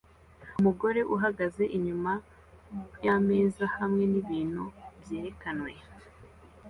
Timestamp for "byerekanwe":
5.01-5.71